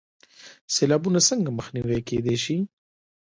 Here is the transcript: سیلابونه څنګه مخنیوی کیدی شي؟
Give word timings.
سیلابونه 0.73 1.19
څنګه 1.29 1.49
مخنیوی 1.59 1.99
کیدی 2.09 2.35
شي؟ 2.43 2.57